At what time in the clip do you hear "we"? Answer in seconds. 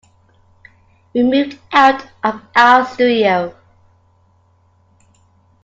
1.13-1.21